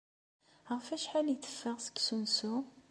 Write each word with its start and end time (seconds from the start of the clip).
Ɣef 0.71 0.85
wacḥal 0.91 1.27
ay 1.27 1.37
teffeɣ 1.39 1.77
seg 1.81 1.95
usensu? 1.97 2.55